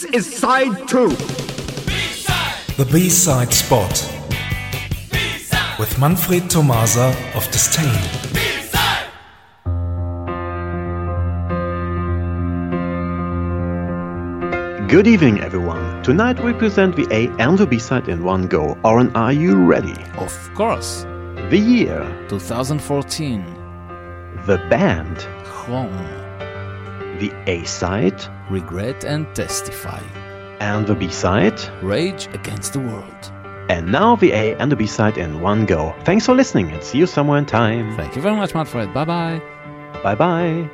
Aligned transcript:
This 0.00 0.26
is 0.28 0.38
side 0.38 0.88
2 0.88 1.08
B-side. 1.10 2.76
The 2.78 2.88
B 2.90 3.10
side 3.10 3.52
spot. 3.52 3.90
B-side. 5.12 5.78
With 5.78 5.98
Manfred 5.98 6.48
Tomasa 6.48 7.14
of 7.34 7.44
Disdain. 7.50 7.84
Good 14.88 15.06
evening, 15.06 15.42
everyone. 15.42 16.02
Tonight 16.02 16.42
we 16.42 16.54
present 16.54 16.96
the 16.96 17.06
A 17.10 17.28
and 17.38 17.58
the 17.58 17.66
B 17.66 17.78
side 17.78 18.08
in 18.08 18.24
one 18.24 18.46
go. 18.46 18.78
Oren, 18.82 19.14
are 19.14 19.34
you 19.34 19.54
ready? 19.54 20.02
Of 20.16 20.32
course. 20.54 21.02
The 21.50 21.58
year 21.58 22.26
2014. 22.30 23.44
The 24.46 24.56
band. 24.70 25.18
Chrom 25.44 26.19
the 27.20 27.32
A 27.46 27.62
side, 27.64 28.20
Regret 28.50 29.04
and 29.04 29.32
Testify, 29.34 30.02
and 30.58 30.86
the 30.86 30.94
B 30.94 31.08
side, 31.08 31.60
Rage 31.82 32.28
Against 32.32 32.72
the 32.72 32.80
World. 32.80 33.32
And 33.68 33.92
now 33.92 34.16
the 34.16 34.32
A 34.32 34.56
and 34.56 34.72
the 34.72 34.76
B 34.76 34.86
side 34.86 35.18
in 35.18 35.40
one 35.40 35.66
go. 35.66 35.94
Thanks 36.04 36.26
for 36.26 36.34
listening 36.34 36.72
and 36.72 36.82
see 36.82 36.98
you 36.98 37.06
somewhere 37.06 37.38
in 37.38 37.46
time. 37.46 37.94
Thank 37.96 38.16
you 38.16 38.22
very 38.22 38.34
much, 38.34 38.54
Manfred. 38.54 38.92
Bye 38.92 39.04
bye. 39.04 39.42
Bye 40.02 40.14
bye. 40.14 40.70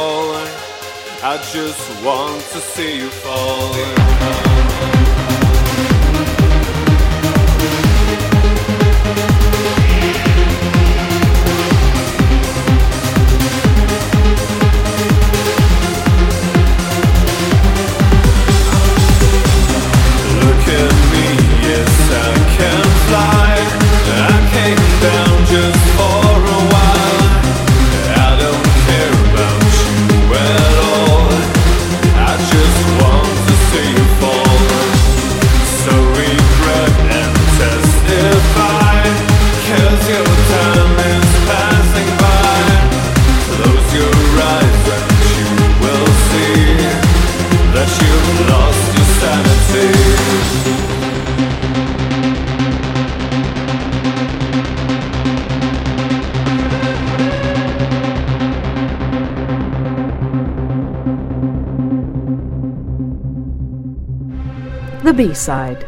falling. 0.00 0.52
I 1.22 1.36
just 1.52 1.84
want 2.02 2.40
to 2.52 2.60
see 2.72 2.96
you 2.96 3.10
falling. 3.10 4.59
The 65.02 65.14
B 65.14 65.32
side. 65.32 65.86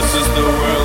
This 0.00 0.14
is 0.14 0.28
the 0.28 0.42
world. 0.42 0.79